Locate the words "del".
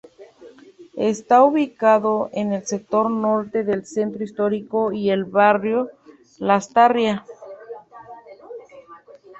3.63-3.85